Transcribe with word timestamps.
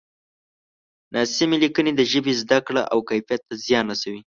ناسمې 1.15 1.57
لیکنې 1.63 1.91
د 1.95 2.01
ژبې 2.11 2.33
زده 2.41 2.59
کړه 2.67 2.81
او 2.93 2.99
کیفیت 3.09 3.41
ته 3.47 3.53
زیان 3.65 3.85
رسوي. 3.91 4.21